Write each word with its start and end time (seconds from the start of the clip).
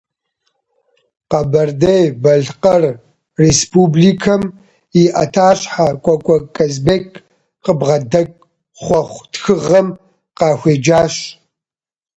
Къэбэрдей-Балъкъэр 1.29 2.83
Республикэм 3.43 4.41
и 5.01 5.03
ӏэтащхьэ 5.13 5.87
Кӏуэкӏуэ 6.03 6.37
Казбек 6.55 7.05
къыбгъэдэкӏ 7.63 8.37
хъуэхъу 8.83 9.25
тхыгъэм 9.31 9.87
къахуеджащ. 10.37 11.15